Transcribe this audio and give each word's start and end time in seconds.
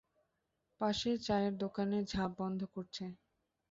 পাশের 0.81 1.17
চায়ের 1.21 1.53
দোকান 1.57 1.89
ঝাঁপ 2.11 2.31
বন্ধ 2.39 2.59
করছে। 2.73 3.03